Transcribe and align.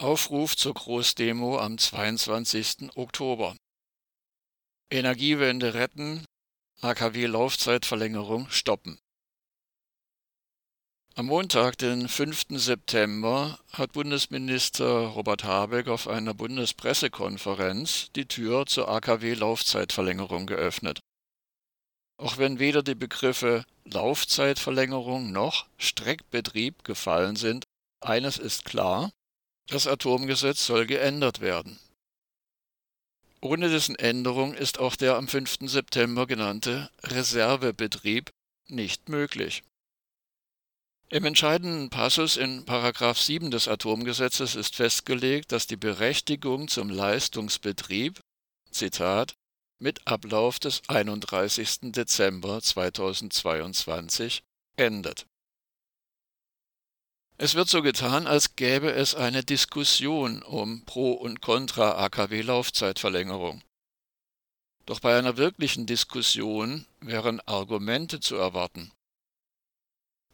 Aufruf 0.00 0.56
zur 0.56 0.72
Großdemo 0.72 1.58
am 1.58 1.76
22. 1.76 2.96
Oktober. 2.96 3.54
Energiewende 4.90 5.74
retten, 5.74 6.24
AKW-Laufzeitverlängerung 6.80 8.48
stoppen. 8.48 8.98
Am 11.16 11.26
Montag, 11.26 11.76
den 11.76 12.08
5. 12.08 12.44
September, 12.52 13.60
hat 13.74 13.92
Bundesminister 13.92 15.08
Robert 15.08 15.44
Habeck 15.44 15.88
auf 15.88 16.08
einer 16.08 16.32
Bundespressekonferenz 16.32 18.10
die 18.16 18.24
Tür 18.24 18.64
zur 18.64 18.88
AKW-Laufzeitverlängerung 18.88 20.46
geöffnet. 20.46 21.00
Auch 22.16 22.38
wenn 22.38 22.58
weder 22.58 22.82
die 22.82 22.94
Begriffe 22.94 23.66
Laufzeitverlängerung 23.84 25.30
noch 25.30 25.66
Streckbetrieb 25.76 26.84
gefallen 26.84 27.36
sind, 27.36 27.64
eines 28.00 28.38
ist 28.38 28.64
klar, 28.64 29.10
das 29.66 29.86
Atomgesetz 29.86 30.66
soll 30.66 30.86
geändert 30.86 31.40
werden. 31.40 31.78
Ohne 33.40 33.70
dessen 33.70 33.96
Änderung 33.96 34.52
ist 34.54 34.78
auch 34.78 34.96
der 34.96 35.16
am 35.16 35.26
5. 35.26 35.58
September 35.62 36.26
genannte 36.26 36.90
Reservebetrieb 37.02 38.30
nicht 38.68 39.08
möglich. 39.08 39.62
Im 41.08 41.24
entscheidenden 41.24 41.90
Passus 41.90 42.36
in 42.36 42.64
7 42.64 43.50
des 43.50 43.66
Atomgesetzes 43.66 44.54
ist 44.54 44.76
festgelegt, 44.76 45.50
dass 45.50 45.66
die 45.66 45.76
Berechtigung 45.76 46.68
zum 46.68 46.88
Leistungsbetrieb, 46.88 48.20
Zitat, 48.70 49.34
mit 49.80 50.06
Ablauf 50.06 50.58
des 50.60 50.82
31. 50.88 51.92
Dezember 51.92 52.60
2022 52.62 54.42
endet. 54.76 55.26
Es 57.42 57.54
wird 57.54 57.70
so 57.70 57.80
getan, 57.80 58.26
als 58.26 58.54
gäbe 58.54 58.92
es 58.92 59.14
eine 59.14 59.42
Diskussion 59.42 60.42
um 60.42 60.84
Pro 60.84 61.12
und 61.12 61.40
Contra 61.40 61.92
AKW 61.92 62.42
Laufzeitverlängerung. 62.42 63.62
Doch 64.84 65.00
bei 65.00 65.18
einer 65.18 65.38
wirklichen 65.38 65.86
Diskussion 65.86 66.84
wären 67.00 67.40
Argumente 67.46 68.20
zu 68.20 68.36
erwarten. 68.36 68.92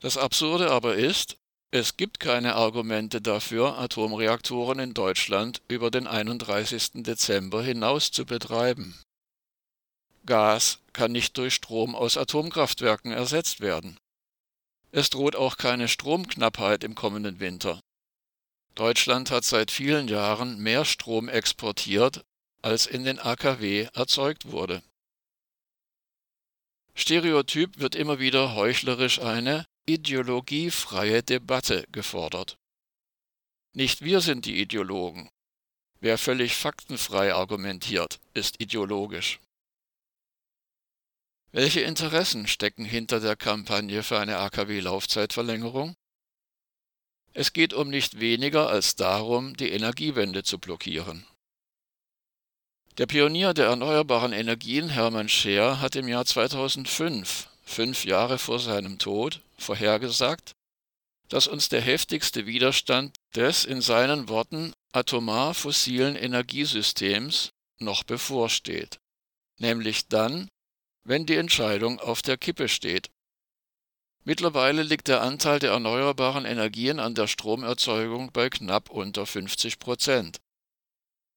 Das 0.00 0.16
Absurde 0.18 0.72
aber 0.72 0.96
ist, 0.96 1.36
es 1.70 1.96
gibt 1.96 2.18
keine 2.18 2.56
Argumente 2.56 3.20
dafür, 3.20 3.78
Atomreaktoren 3.78 4.80
in 4.80 4.92
Deutschland 4.92 5.62
über 5.68 5.92
den 5.92 6.08
31. 6.08 7.04
Dezember 7.04 7.62
hinaus 7.62 8.10
zu 8.10 8.26
betreiben. 8.26 9.00
Gas 10.24 10.80
kann 10.92 11.12
nicht 11.12 11.38
durch 11.38 11.54
Strom 11.54 11.94
aus 11.94 12.16
Atomkraftwerken 12.16 13.12
ersetzt 13.12 13.60
werden. 13.60 13.96
Es 14.96 15.10
droht 15.10 15.36
auch 15.36 15.58
keine 15.58 15.88
Stromknappheit 15.88 16.82
im 16.82 16.94
kommenden 16.94 17.38
Winter. 17.38 17.82
Deutschland 18.76 19.30
hat 19.30 19.44
seit 19.44 19.70
vielen 19.70 20.08
Jahren 20.08 20.58
mehr 20.58 20.86
Strom 20.86 21.28
exportiert, 21.28 22.24
als 22.62 22.86
in 22.86 23.04
den 23.04 23.18
AKW 23.18 23.88
erzeugt 23.92 24.50
wurde. 24.52 24.82
Stereotyp 26.94 27.78
wird 27.78 27.94
immer 27.94 28.20
wieder 28.20 28.54
heuchlerisch 28.54 29.20
eine 29.20 29.66
ideologiefreie 29.84 31.22
Debatte 31.22 31.84
gefordert. 31.92 32.56
Nicht 33.74 34.00
wir 34.00 34.22
sind 34.22 34.46
die 34.46 34.62
Ideologen. 34.62 35.28
Wer 36.00 36.16
völlig 36.16 36.56
faktenfrei 36.56 37.34
argumentiert, 37.34 38.18
ist 38.32 38.62
ideologisch. 38.62 39.40
Welche 41.56 41.80
Interessen 41.80 42.46
stecken 42.46 42.84
hinter 42.84 43.18
der 43.18 43.34
Kampagne 43.34 44.02
für 44.02 44.18
eine 44.18 44.36
AKW-Laufzeitverlängerung? 44.40 45.96
Es 47.32 47.54
geht 47.54 47.72
um 47.72 47.88
nicht 47.88 48.20
weniger 48.20 48.68
als 48.68 48.94
darum, 48.94 49.56
die 49.56 49.70
Energiewende 49.70 50.42
zu 50.42 50.58
blockieren. 50.58 51.26
Der 52.98 53.06
Pionier 53.06 53.54
der 53.54 53.68
erneuerbaren 53.68 54.34
Energien 54.34 54.90
Hermann 54.90 55.30
Scheer 55.30 55.80
hat 55.80 55.96
im 55.96 56.08
Jahr 56.08 56.26
2005 56.26 57.48
fünf 57.64 58.04
Jahre 58.04 58.36
vor 58.36 58.58
seinem 58.58 58.98
Tod, 58.98 59.40
vorhergesagt, 59.56 60.52
dass 61.30 61.46
uns 61.46 61.70
der 61.70 61.80
heftigste 61.80 62.44
Widerstand 62.44 63.16
des 63.34 63.64
in 63.64 63.80
seinen 63.80 64.28
Worten 64.28 64.74
atomar 64.92 65.54
fossilen 65.54 66.16
Energiesystems 66.16 67.48
noch 67.78 68.04
bevorsteht, 68.04 68.98
nämlich 69.58 70.08
dann, 70.08 70.50
wenn 71.06 71.24
die 71.24 71.36
Entscheidung 71.36 72.00
auf 72.00 72.20
der 72.20 72.36
Kippe 72.36 72.68
steht. 72.68 73.10
Mittlerweile 74.24 74.82
liegt 74.82 75.06
der 75.06 75.22
Anteil 75.22 75.60
der 75.60 75.70
erneuerbaren 75.70 76.44
Energien 76.44 76.98
an 76.98 77.14
der 77.14 77.28
Stromerzeugung 77.28 78.32
bei 78.32 78.50
knapp 78.50 78.90
unter 78.90 79.24
50 79.24 79.78
Prozent. 79.78 80.40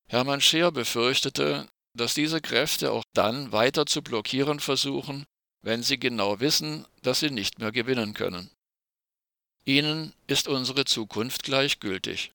Hermann 0.07 0.41
Scheer 0.41 0.71
befürchtete, 0.71 1.69
dass 1.93 2.15
diese 2.15 2.41
Kräfte 2.41 2.91
auch 2.91 3.03
dann 3.13 3.51
weiter 3.51 3.85
zu 3.85 4.01
blockieren 4.01 4.59
versuchen, 4.59 5.25
wenn 5.61 5.83
sie 5.83 5.99
genau 5.99 6.39
wissen, 6.39 6.87
dass 7.03 7.19
sie 7.19 7.29
nicht 7.29 7.59
mehr 7.59 7.71
gewinnen 7.71 8.15
können. 8.15 8.49
Ihnen 9.65 10.13
ist 10.25 10.47
unsere 10.47 10.85
Zukunft 10.85 11.43
gleichgültig, 11.43 12.31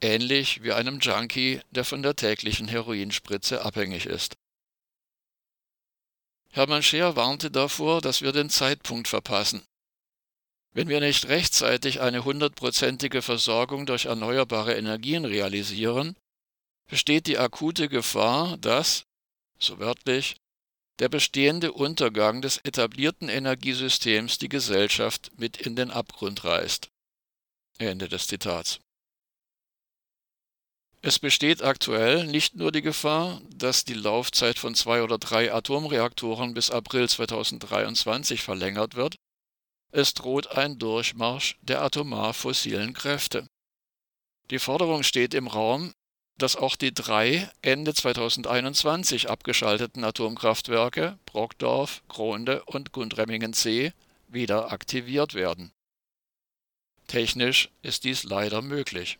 ähnlich 0.00 0.64
wie 0.64 0.72
einem 0.72 0.98
Junkie, 0.98 1.60
der 1.70 1.84
von 1.84 2.02
der 2.02 2.16
täglichen 2.16 2.66
Heroinspritze 2.66 3.64
abhängig 3.64 4.06
ist. 4.06 4.34
Hermann 6.54 6.84
Scheer 6.84 7.16
warnte 7.16 7.50
davor, 7.50 8.00
dass 8.00 8.22
wir 8.22 8.30
den 8.30 8.48
Zeitpunkt 8.48 9.08
verpassen. 9.08 9.64
Wenn 10.72 10.86
wir 10.86 11.00
nicht 11.00 11.26
rechtzeitig 11.26 12.00
eine 12.00 12.24
hundertprozentige 12.24 13.22
Versorgung 13.22 13.86
durch 13.86 14.04
erneuerbare 14.04 14.74
Energien 14.74 15.24
realisieren, 15.24 16.16
besteht 16.88 17.26
die 17.26 17.38
akute 17.38 17.88
Gefahr, 17.88 18.56
dass, 18.58 19.02
so 19.58 19.80
wörtlich, 19.80 20.36
der 21.00 21.08
bestehende 21.08 21.72
Untergang 21.72 22.40
des 22.40 22.58
etablierten 22.58 23.28
Energiesystems 23.28 24.38
die 24.38 24.48
Gesellschaft 24.48 25.32
mit 25.36 25.56
in 25.56 25.74
den 25.74 25.90
Abgrund 25.90 26.44
reißt. 26.44 26.88
Ende 27.78 28.08
des 28.08 28.28
Zitats. 28.28 28.78
Es 31.06 31.18
besteht 31.18 31.62
aktuell 31.62 32.26
nicht 32.26 32.56
nur 32.56 32.72
die 32.72 32.80
Gefahr, 32.80 33.42
dass 33.54 33.84
die 33.84 33.92
Laufzeit 33.92 34.58
von 34.58 34.74
zwei 34.74 35.02
oder 35.02 35.18
drei 35.18 35.52
Atomreaktoren 35.52 36.54
bis 36.54 36.70
April 36.70 37.06
2023 37.06 38.42
verlängert 38.42 38.94
wird, 38.94 39.16
es 39.92 40.14
droht 40.14 40.56
ein 40.56 40.78
Durchmarsch 40.78 41.58
der 41.60 41.82
atomar 41.82 42.32
fossilen 42.32 42.94
Kräfte. 42.94 43.46
Die 44.50 44.58
Forderung 44.58 45.02
steht 45.02 45.34
im 45.34 45.46
Raum, 45.46 45.92
dass 46.38 46.56
auch 46.56 46.74
die 46.74 46.94
drei 46.94 47.50
Ende 47.60 47.92
2021 47.92 49.28
abgeschalteten 49.28 50.04
Atomkraftwerke 50.04 51.18
Brockdorf, 51.26 52.02
Kronde 52.08 52.64
und 52.64 52.92
Gundremmingen 52.92 53.52
C 53.52 53.92
wieder 54.28 54.72
aktiviert 54.72 55.34
werden. 55.34 55.70
Technisch 57.08 57.68
ist 57.82 58.04
dies 58.04 58.24
leider 58.24 58.62
möglich. 58.62 59.18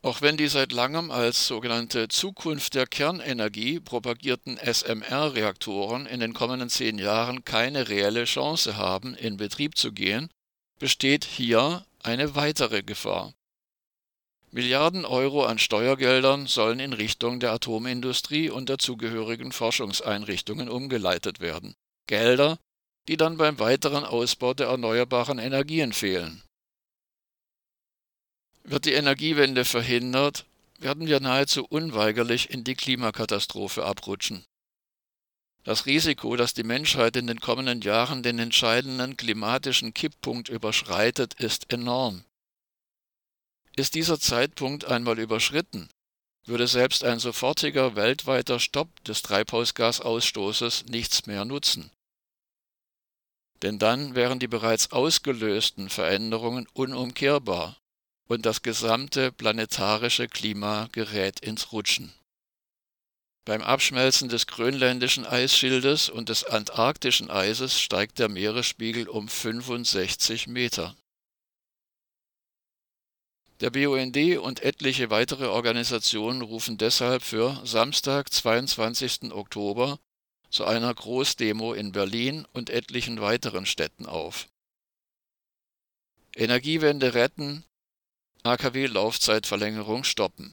Auch 0.00 0.22
wenn 0.22 0.36
die 0.36 0.46
seit 0.46 0.70
langem 0.70 1.10
als 1.10 1.48
sogenannte 1.48 2.06
Zukunft 2.06 2.74
der 2.74 2.86
Kernenergie 2.86 3.80
propagierten 3.80 4.56
SMR-Reaktoren 4.56 6.06
in 6.06 6.20
den 6.20 6.34
kommenden 6.34 6.70
zehn 6.70 6.98
Jahren 6.98 7.44
keine 7.44 7.88
reelle 7.88 8.24
Chance 8.24 8.76
haben, 8.76 9.14
in 9.14 9.36
Betrieb 9.36 9.76
zu 9.76 9.92
gehen, 9.92 10.30
besteht 10.78 11.24
hier 11.24 11.84
eine 12.02 12.36
weitere 12.36 12.82
Gefahr. 12.82 13.34
Milliarden 14.50 15.04
Euro 15.04 15.44
an 15.44 15.58
Steuergeldern 15.58 16.46
sollen 16.46 16.78
in 16.78 16.92
Richtung 16.92 17.40
der 17.40 17.52
Atomindustrie 17.52 18.48
und 18.48 18.68
der 18.68 18.78
zugehörigen 18.78 19.52
Forschungseinrichtungen 19.52 20.68
umgeleitet 20.68 21.40
werden. 21.40 21.74
Gelder, 22.06 22.58
die 23.08 23.16
dann 23.16 23.36
beim 23.36 23.58
weiteren 23.58 24.04
Ausbau 24.04 24.54
der 24.54 24.68
erneuerbaren 24.68 25.38
Energien 25.38 25.92
fehlen. 25.92 26.42
Wird 28.70 28.84
die 28.84 28.92
Energiewende 28.92 29.64
verhindert, 29.64 30.44
werden 30.78 31.06
wir 31.06 31.20
nahezu 31.20 31.64
unweigerlich 31.64 32.50
in 32.50 32.64
die 32.64 32.74
Klimakatastrophe 32.74 33.82
abrutschen. 33.82 34.44
Das 35.64 35.86
Risiko, 35.86 36.36
dass 36.36 36.52
die 36.52 36.64
Menschheit 36.64 37.16
in 37.16 37.26
den 37.26 37.40
kommenden 37.40 37.80
Jahren 37.80 38.22
den 38.22 38.38
entscheidenden 38.38 39.16
klimatischen 39.16 39.94
Kipppunkt 39.94 40.50
überschreitet, 40.50 41.32
ist 41.40 41.72
enorm. 41.72 42.24
Ist 43.74 43.94
dieser 43.94 44.20
Zeitpunkt 44.20 44.84
einmal 44.84 45.18
überschritten, 45.18 45.88
würde 46.44 46.66
selbst 46.66 47.04
ein 47.04 47.20
sofortiger 47.20 47.96
weltweiter 47.96 48.60
Stopp 48.60 49.02
des 49.04 49.22
Treibhausgasausstoßes 49.22 50.84
nichts 50.90 51.24
mehr 51.24 51.46
nutzen. 51.46 51.90
Denn 53.62 53.78
dann 53.78 54.14
wären 54.14 54.38
die 54.38 54.46
bereits 54.46 54.92
ausgelösten 54.92 55.88
Veränderungen 55.88 56.66
unumkehrbar 56.74 57.78
und 58.28 58.46
das 58.46 58.62
gesamte 58.62 59.32
planetarische 59.32 60.28
Klima 60.28 60.88
gerät 60.92 61.40
ins 61.40 61.72
Rutschen. 61.72 62.12
Beim 63.44 63.62
Abschmelzen 63.62 64.28
des 64.28 64.46
grönländischen 64.46 65.24
Eisschildes 65.24 66.10
und 66.10 66.28
des 66.28 66.44
antarktischen 66.44 67.30
Eises 67.30 67.80
steigt 67.80 68.18
der 68.18 68.28
Meeresspiegel 68.28 69.08
um 69.08 69.26
65 69.26 70.46
Meter. 70.48 70.94
Der 73.60 73.70
BUND 73.70 74.16
und 74.38 74.62
etliche 74.62 75.10
weitere 75.10 75.46
Organisationen 75.46 76.42
rufen 76.42 76.76
deshalb 76.76 77.22
für 77.22 77.60
Samstag, 77.64 78.32
22. 78.32 79.32
Oktober 79.32 79.98
zu 80.50 80.64
einer 80.64 80.94
Großdemo 80.94 81.72
in 81.72 81.92
Berlin 81.92 82.46
und 82.52 82.70
etlichen 82.70 83.20
weiteren 83.20 83.66
Städten 83.66 84.06
auf. 84.06 84.48
Energiewende 86.36 87.14
retten, 87.14 87.64
AKW-Laufzeitverlängerung 88.44 90.04
stoppen 90.04 90.52